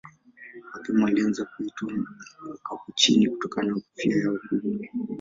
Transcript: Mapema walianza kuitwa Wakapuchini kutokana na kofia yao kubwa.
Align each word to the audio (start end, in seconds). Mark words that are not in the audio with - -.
Mapema 0.73 1.03
walianza 1.05 1.45
kuitwa 1.45 1.89
Wakapuchini 2.49 3.27
kutokana 3.29 3.67
na 3.67 3.73
kofia 3.79 4.17
yao 4.17 4.37
kubwa. 4.49 4.87